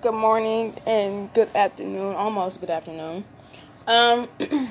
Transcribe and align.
good 0.00 0.14
morning, 0.14 0.74
and 0.86 1.32
good 1.34 1.48
afternoon. 1.54 2.14
Almost 2.14 2.60
good 2.60 2.70
afternoon. 2.70 3.24
Um, 3.86 4.28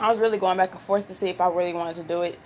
I 0.00 0.08
was 0.08 0.18
really 0.18 0.38
going 0.38 0.56
back 0.56 0.72
and 0.72 0.80
forth 0.80 1.06
to 1.08 1.14
see 1.14 1.28
if 1.28 1.40
I 1.40 1.48
really 1.48 1.72
wanted 1.72 1.96
to 1.96 2.02
do 2.02 2.22
it 2.22 2.38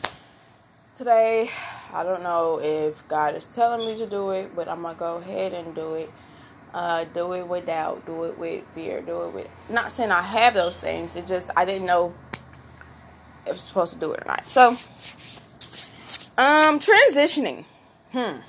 today. 0.96 1.50
I 1.92 2.04
don't 2.04 2.22
know 2.22 2.60
if 2.62 3.06
God 3.08 3.34
is 3.34 3.46
telling 3.46 3.86
me 3.86 3.96
to 3.98 4.06
do 4.06 4.30
it, 4.30 4.54
but 4.54 4.68
I'm 4.68 4.82
gonna 4.82 4.94
go 4.94 5.16
ahead 5.16 5.52
and 5.52 5.74
do 5.74 5.94
it. 5.94 6.10
Uh, 6.72 7.04
do 7.12 7.32
it 7.32 7.46
with 7.46 7.66
doubt. 7.66 8.06
Do 8.06 8.24
it 8.24 8.38
with 8.38 8.64
fear. 8.72 9.00
Do 9.00 9.22
it 9.24 9.34
with. 9.34 9.48
Not 9.68 9.90
saying 9.90 10.12
I 10.12 10.22
have 10.22 10.54
those 10.54 10.80
things. 10.80 11.16
It 11.16 11.26
just 11.26 11.50
I 11.56 11.64
didn't 11.64 11.86
know 11.86 12.14
if 13.44 13.48
I 13.48 13.52
was 13.52 13.60
supposed 13.60 13.92
to 13.94 13.98
do 13.98 14.12
it 14.12 14.22
or 14.22 14.26
not. 14.26 14.48
So, 14.48 14.70
um, 16.38 16.78
transitioning. 16.78 17.64
Hmm 18.12 18.40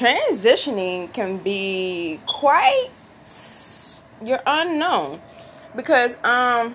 transitioning 0.00 1.12
can 1.12 1.36
be 1.36 2.18
quite 2.26 2.88
you're 4.24 4.40
unknown 4.46 5.20
because 5.76 6.16
um 6.24 6.74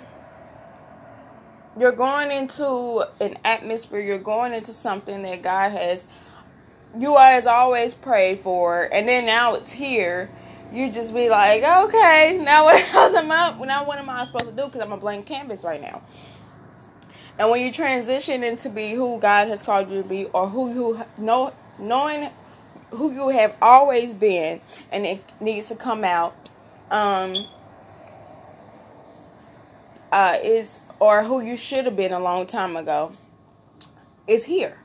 you're 1.80 1.92
going 1.92 2.30
into 2.30 3.04
an 3.20 3.36
atmosphere 3.44 4.00
you're 4.00 4.20
going 4.20 4.54
into 4.54 4.72
something 4.72 5.24
that 5.24 5.42
god 5.42 5.72
has 5.72 6.06
you 7.00 7.16
has 7.16 7.46
always 7.46 7.94
prayed 7.94 8.40
for 8.42 8.84
and 8.94 9.08
then 9.08 9.26
now 9.26 9.56
it's 9.56 9.72
here. 9.72 10.30
You 10.72 10.92
just 10.92 11.14
be 11.14 11.30
like 11.30 11.64
okay 11.64 12.40
now 12.42 12.66
what 12.66 12.76
else 12.94 13.16
am 13.16 13.32
i 13.32 13.58
now 13.66 13.86
what 13.86 13.98
am 13.98 14.10
i 14.10 14.26
supposed 14.26 14.46
to 14.46 14.52
do? 14.52 14.66
Because 14.66 14.82
i'm 14.82 14.92
a 14.92 14.98
blank 14.98 15.26
canvas 15.26 15.64
right 15.64 15.82
now. 15.82 16.02
And 17.38 17.50
when 17.50 17.62
you 17.62 17.72
transition 17.72 18.44
into 18.44 18.70
be 18.70 18.94
who 18.94 19.20
god 19.20 19.48
has 19.48 19.62
called 19.62 19.90
you 19.90 20.02
to 20.04 20.08
be 20.08 20.26
or 20.26 20.48
who 20.48 20.74
you 20.74 21.06
know 21.18 21.54
knowing 21.78 22.30
who 22.96 23.12
you 23.12 23.30
have 23.30 23.56
always 23.62 24.14
been 24.14 24.62
and 24.92 25.06
it 25.06 25.24
needs 25.40 25.68
to 25.70 25.76
come 25.76 26.04
out 26.04 26.36
um 26.92 27.48
uh 30.12 30.38
is 30.44 30.82
or 31.00 31.24
who 31.24 31.42
you 31.42 31.58
should 31.58 31.86
have 31.86 31.96
been 31.96 32.12
a 32.12 32.20
long 32.20 32.46
time 32.46 32.76
ago 32.76 33.12
is 34.28 34.46
here. 34.46 34.78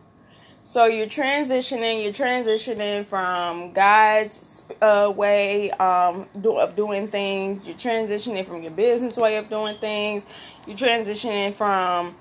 So 0.64 0.86
you're 0.86 1.06
transitioning 1.06 2.04
you're 2.04 2.12
transitioning 2.12 3.06
from 3.06 3.72
god's 3.72 4.62
uh, 4.80 5.12
way 5.14 5.70
um, 5.72 6.28
do, 6.40 6.56
of 6.56 6.76
doing 6.76 7.08
things. 7.08 7.66
You're 7.66 7.76
transitioning 7.76 8.46
from 8.46 8.62
your 8.62 8.72
business 8.72 9.16
way 9.16 9.36
of 9.36 9.48
doing 9.48 9.78
things. 9.78 10.26
You're 10.66 10.76
transitioning 10.76 11.54
from 11.54 12.14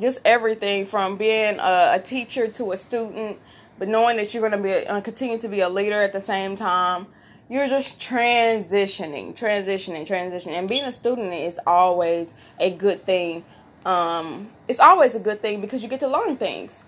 just 0.00 0.20
everything 0.24 0.86
from 0.86 1.16
being 1.16 1.58
a, 1.58 1.92
a 1.94 2.00
teacher 2.04 2.48
to 2.48 2.72
a 2.72 2.76
student 2.76 3.38
but 3.78 3.88
knowing 3.88 4.16
that 4.16 4.32
you're 4.32 4.48
going 4.48 4.62
to 4.62 4.62
be 4.62 4.86
uh, 4.86 5.00
continue 5.00 5.38
to 5.38 5.48
be 5.48 5.60
a 5.60 5.68
leader 5.68 6.00
at 6.00 6.12
the 6.12 6.20
same 6.20 6.56
time 6.56 7.06
you're 7.48 7.68
just 7.68 8.00
transitioning 8.00 9.36
transitioning 9.36 10.06
transitioning. 10.06 10.58
And 10.58 10.68
being 10.68 10.84
a 10.84 10.92
student 10.92 11.32
is 11.32 11.60
always 11.66 12.32
a 12.58 12.70
good 12.70 13.04
thing. 13.04 13.44
Um, 13.84 14.50
it's 14.66 14.80
always 14.80 15.14
a 15.14 15.20
good 15.20 15.42
thing 15.42 15.60
because 15.60 15.82
you 15.82 15.88
get 15.88 16.00
to 16.00 16.08
learn 16.08 16.36
things. 16.36 16.82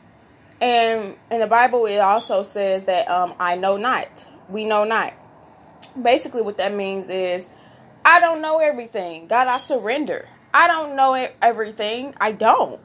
And 0.60 1.16
in 1.30 1.40
the 1.40 1.46
bible 1.46 1.84
it 1.86 1.98
also 1.98 2.42
says 2.42 2.86
that 2.86 3.08
um, 3.08 3.34
i 3.38 3.56
know 3.56 3.76
not. 3.76 4.26
We 4.48 4.64
know 4.64 4.84
not. 4.84 5.12
Basically 6.00 6.42
what 6.42 6.56
that 6.56 6.74
means 6.74 7.10
is 7.10 7.48
i 8.04 8.20
don't 8.20 8.40
know 8.40 8.58
everything. 8.58 9.26
God 9.26 9.48
i 9.48 9.58
surrender. 9.58 10.28
I 10.54 10.68
don't 10.68 10.96
know 10.96 11.28
everything. 11.42 12.14
I 12.18 12.32
don't. 12.32 12.80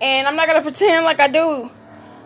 And 0.00 0.26
i'm 0.26 0.34
not 0.34 0.48
going 0.48 0.60
to 0.62 0.68
pretend 0.68 1.04
like 1.04 1.20
i 1.20 1.28
do 1.28 1.70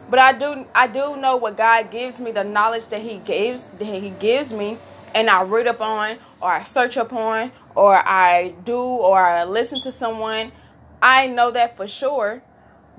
but 0.08 0.18
I 0.18 0.32
do 0.32 0.66
I 0.74 0.86
do 0.86 1.16
know 1.16 1.36
what 1.36 1.56
God 1.56 1.90
gives 1.90 2.20
me, 2.20 2.32
the 2.32 2.44
knowledge 2.44 2.86
that 2.88 3.00
He 3.00 3.18
gives 3.18 3.62
that 3.78 3.84
He 3.84 4.10
gives 4.10 4.52
me, 4.52 4.78
and 5.14 5.30
I 5.30 5.42
read 5.42 5.66
up 5.66 5.80
on 5.80 6.18
or 6.40 6.50
I 6.52 6.62
search 6.62 6.96
upon 6.96 7.52
or 7.74 7.96
I 7.96 8.54
do 8.64 8.76
or 8.76 9.18
I 9.18 9.44
listen 9.44 9.80
to 9.82 9.92
someone. 9.92 10.52
I 11.00 11.26
know 11.26 11.50
that 11.50 11.76
for 11.76 11.88
sure. 11.88 12.42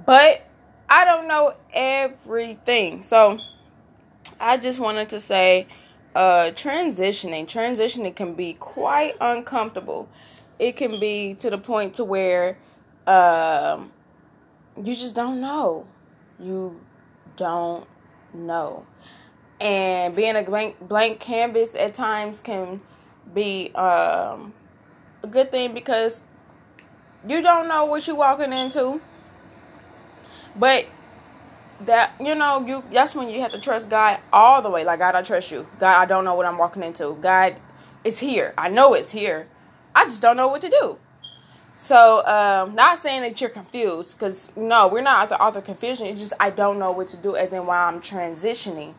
But 0.06 0.46
I 0.90 1.06
don't 1.06 1.28
know 1.28 1.56
everything. 1.74 3.04
So 3.04 3.40
I 4.40 4.58
just 4.58 4.80
wanted 4.80 5.10
to 5.10 5.20
say 5.20 5.68
uh 6.16 6.52
transitioning. 6.56 7.46
Transitioning 7.46 8.16
can 8.16 8.34
be 8.34 8.54
quite 8.54 9.16
uncomfortable. 9.22 10.10
It 10.58 10.78
can 10.78 11.00
be 11.00 11.36
to 11.36 11.50
the 11.50 11.58
point 11.58 11.96
to 11.96 12.04
where 12.04 12.58
um 13.06 13.92
you 14.82 14.96
just 14.96 15.16
don't 15.16 15.40
know. 15.40 15.88
You 16.40 16.80
don't 17.38 17.88
know. 18.34 18.86
And 19.60 20.16
being 20.16 20.36
a 20.36 20.44
blank 20.44 20.80
blank 20.80 21.20
canvas 21.20 21.76
at 21.76 21.94
times 21.94 22.42
can 22.42 22.82
be 23.34 23.74
um, 23.76 24.54
a 25.24 25.28
good 25.28 25.52
thing 25.52 25.74
because 25.74 26.22
you 27.28 27.42
don't 27.42 27.68
know 27.68 27.86
what 27.86 28.08
you're 28.08 28.16
walking 28.16 28.54
into. 28.54 29.02
But 30.56 30.86
that 31.82 32.14
you 32.20 32.36
know, 32.36 32.66
you 32.66 32.84
that's 32.92 33.16
when 33.16 33.30
you 33.30 33.42
have 33.42 33.52
to 33.52 33.60
trust 33.60 33.90
God 33.90 34.20
all 34.32 34.62
the 34.62 34.70
way. 34.70 34.84
Like 34.84 35.00
God, 35.00 35.16
I 35.16 35.22
trust 35.22 35.52
you. 35.52 35.68
God, 35.80 36.02
I 36.02 36.06
don't 36.06 36.26
know 36.26 36.36
what 36.36 36.46
I'm 36.46 36.58
walking 36.58 36.84
into. 36.84 37.18
God, 37.22 37.56
it's 38.04 38.20
here. 38.20 38.54
I 38.58 38.70
know 38.70 38.94
it's 38.94 39.12
here. 39.12 39.48
I 39.94 40.06
just 40.06 40.22
don't 40.22 40.38
know 40.38 40.48
what 40.48 40.62
to 40.62 40.70
do. 40.70 40.98
So, 41.76 42.26
um, 42.26 42.74
not 42.74 43.00
saying 43.00 43.22
that 43.22 43.42
you're 43.42 43.50
confused, 43.50 44.18
because 44.18 44.50
no, 44.56 44.88
we're 44.88 45.02
not 45.02 45.24
at 45.24 45.30
the 45.30 45.42
author 45.42 45.62
confusion. 45.62 46.08
It's 46.08 46.22
just 46.22 46.34
I 46.40 46.50
don't 46.50 46.80
know 46.80 46.92
what 46.92 47.10
to 47.10 47.18
do, 47.18 47.36
as 47.36 47.52
in 47.52 47.66
why 47.66 47.84
I'm 47.84 48.02
transitioning 48.02 48.94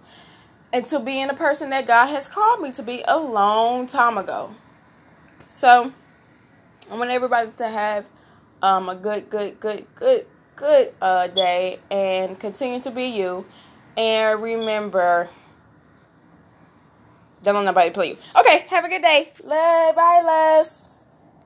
into 0.73 1.01
being 1.01 1.31
a 1.31 1.35
person 1.35 1.71
that 1.71 1.87
God 1.87 2.07
has 2.09 2.29
called 2.29 2.61
me 2.61 2.73
to 2.73 2.83
be 2.83 3.03
a 3.09 3.19
long 3.19 3.87
time 3.87 4.19
ago. 4.19 4.55
So, 5.49 5.93
I 6.91 6.97
want 6.97 7.11
everybody 7.11 7.51
to 7.57 7.69
have 7.69 8.05
um, 8.63 8.91
a 8.91 8.95
good, 8.95 9.31
good, 9.31 9.59
good, 9.59 9.87
good, 9.95 10.27
good 10.55 10.95
uh, 11.01 11.29
day 11.29 11.81
and 11.91 12.39
continue 12.39 12.81
to 12.81 12.91
be 12.91 13.07
you. 13.07 13.47
And 13.97 14.43
remember, 14.43 15.31
don't 17.43 17.55
let 17.55 17.65
nobody 17.65 17.91
play 17.91 18.09
you. 18.11 18.17
Okay, 18.39 18.67
have 18.69 18.85
a 18.85 18.89
good 18.89 19.03
day. 19.03 19.33
Love, 19.43 19.97
bye, 19.97 20.23
loves. 20.23 20.89